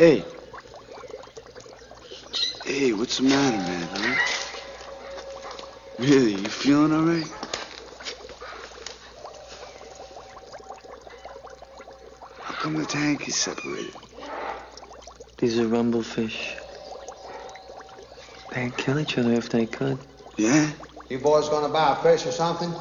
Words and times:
Hey. 0.00 0.24
Hey, 2.64 2.94
what's 2.94 3.18
the 3.18 3.24
matter, 3.24 3.58
man? 3.58 3.88
Huh? 3.92 4.14
Really, 5.98 6.36
you 6.36 6.48
feeling 6.48 6.90
all 6.90 7.02
right? 7.02 7.30
How 12.40 12.54
come 12.54 12.76
the 12.78 12.86
tank 12.86 13.28
is 13.28 13.36
separated? 13.36 13.92
These 15.36 15.58
are 15.58 15.66
rumblefish. 15.66 16.54
They'd 18.54 18.74
kill 18.78 19.00
each 19.00 19.18
other 19.18 19.34
if 19.34 19.50
they 19.50 19.66
could. 19.66 19.98
Yeah? 20.38 20.70
You 21.10 21.18
boys 21.18 21.50
gonna 21.50 21.68
buy 21.68 21.98
a 21.98 22.02
fish 22.02 22.24
or 22.24 22.32
something? 22.32 22.72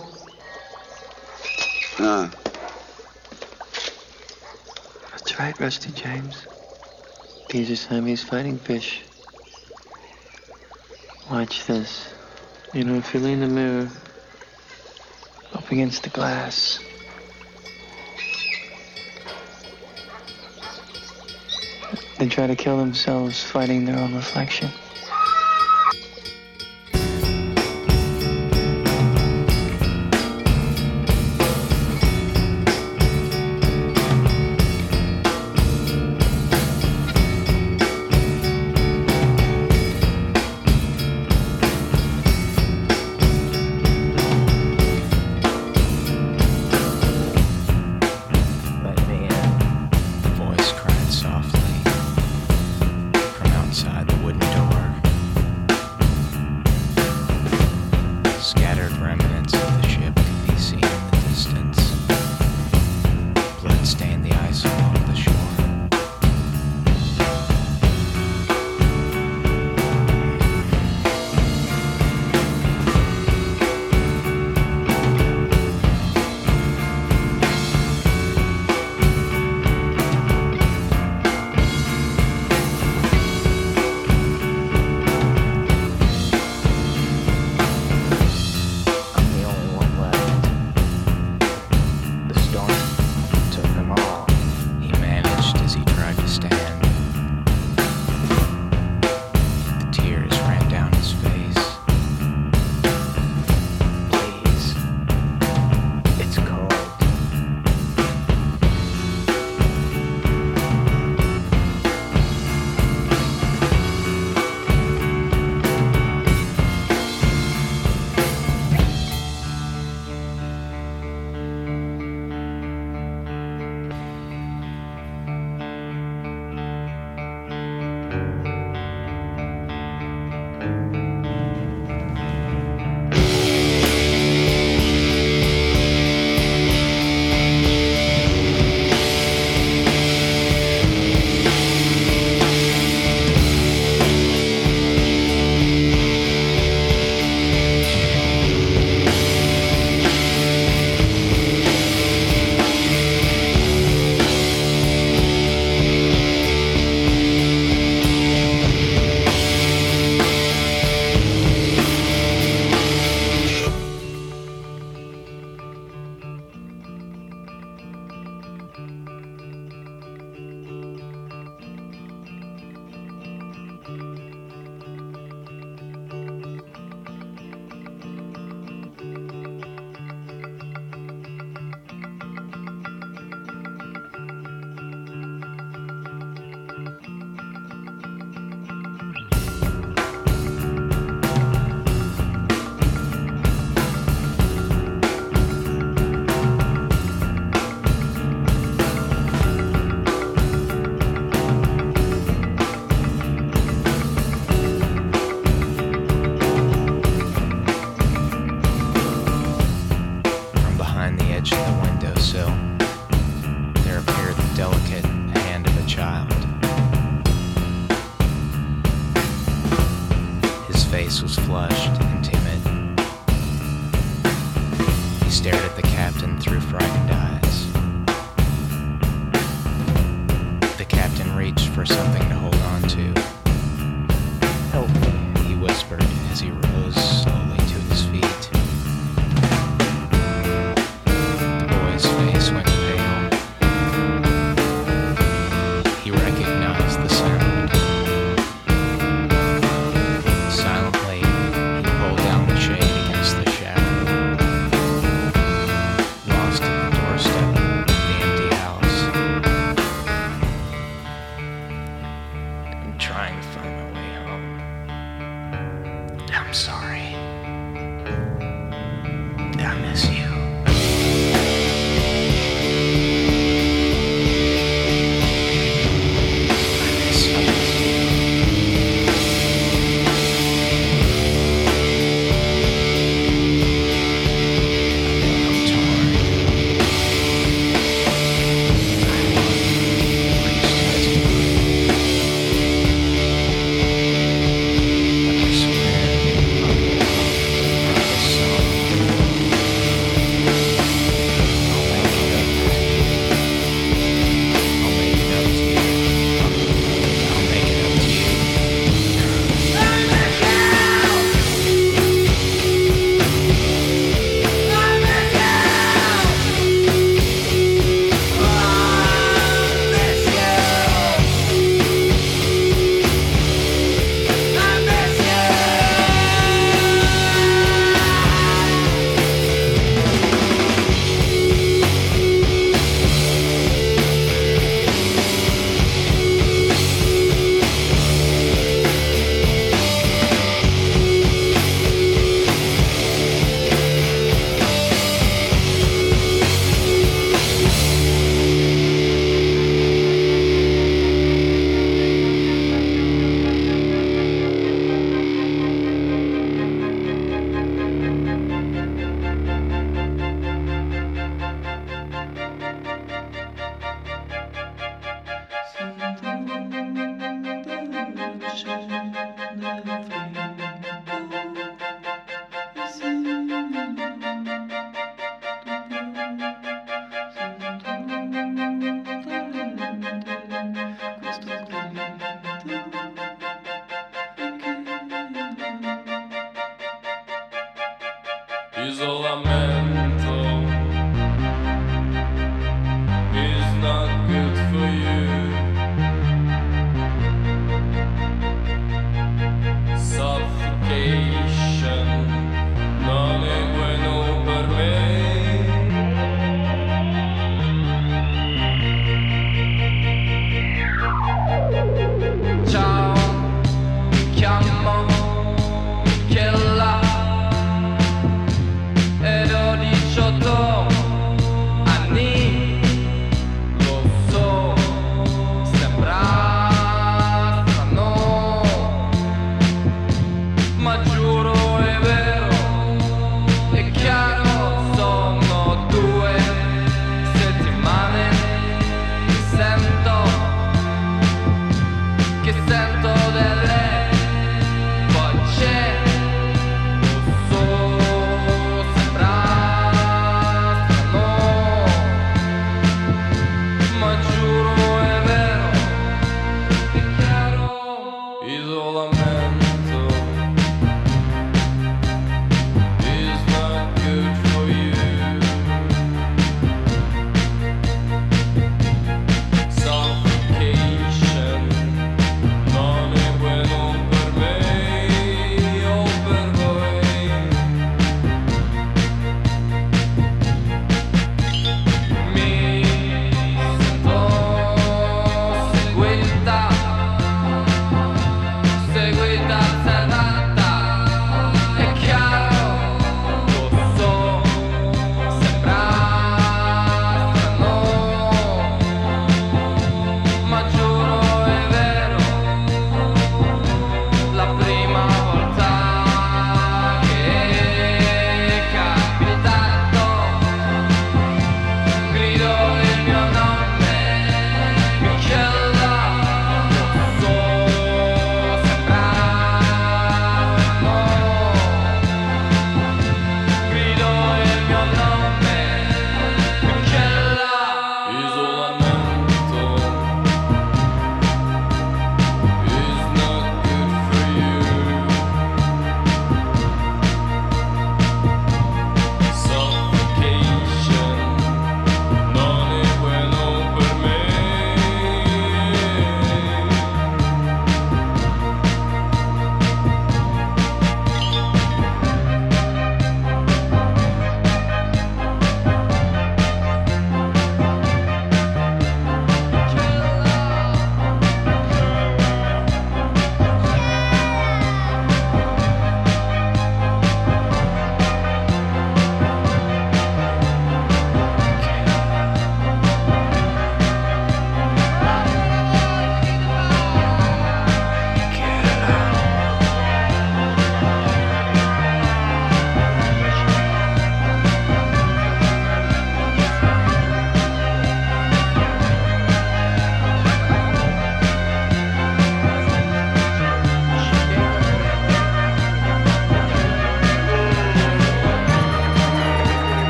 Nah. 2.00 2.30
That's 5.12 5.38
right, 5.38 5.60
Rusty 5.60 5.92
James. 5.92 6.48
These 7.50 7.72
are 7.72 7.76
Siamese 7.76 8.24
fighting 8.24 8.60
fish. 8.60 9.02
Watch 11.32 11.66
this. 11.66 12.14
You 12.74 12.84
know, 12.84 12.94
if 12.94 13.12
you 13.12 13.20
lean 13.20 13.40
the 13.40 13.48
mirror 13.48 13.90
up 15.54 15.72
against 15.72 16.04
the 16.04 16.12
glass, 16.12 16.80
they 22.20 22.28
try 22.28 22.46
to 22.46 22.56
kill 22.56 22.78
themselves 22.78 23.44
fighting 23.44 23.84
their 23.86 23.98
own 23.98 24.14
reflection. 24.14 24.70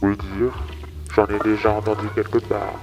Oui, 0.00 0.16
dire, 0.16 0.54
j'en 1.14 1.26
ai 1.26 1.38
déjà 1.42 1.72
entendu 1.72 2.06
quelque 2.14 2.38
part. 2.38 2.74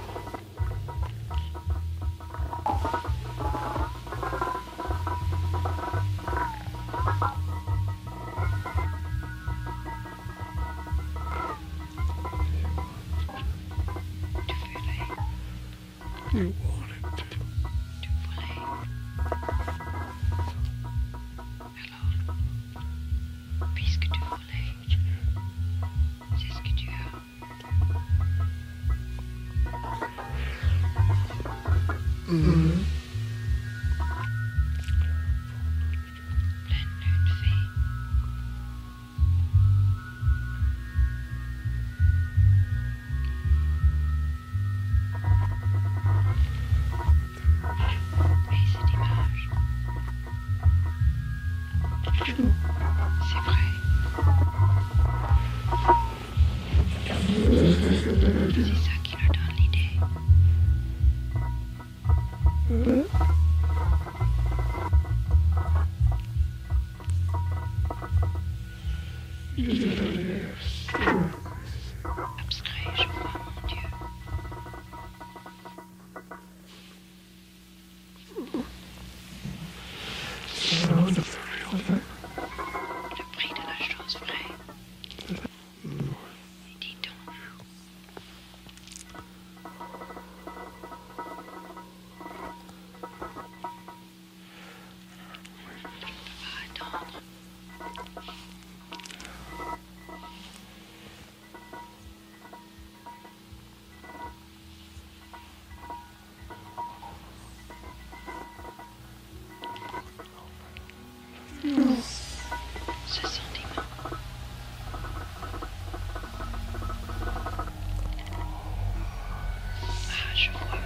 special. 120.46 120.85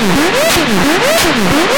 Bye. 0.00 1.69